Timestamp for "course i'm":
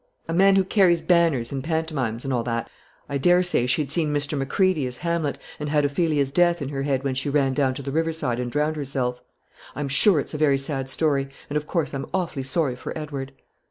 11.67-12.07